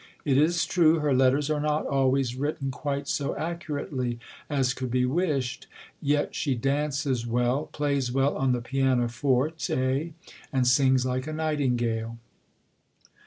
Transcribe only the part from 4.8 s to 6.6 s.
be wished; yet she